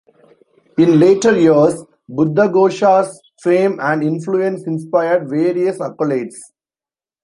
In 0.79 0.99
later 0.99 1.37
years, 1.37 1.83
Buddhaghosa's 2.09 3.21
fame 3.39 3.79
and 3.79 4.01
influence 4.01 4.65
inspired 4.65 5.29
various 5.29 5.77
accolades. 5.77 6.37